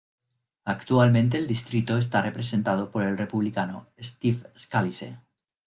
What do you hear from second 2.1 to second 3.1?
representado por